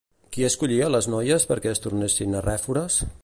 [0.35, 2.99] Qui escollia les noies perquè es tornessin arrèfores?